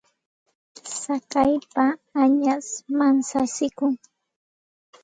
Tsakaypa 0.85 1.85
añash 2.21 2.69
manchachikun. 2.97 3.93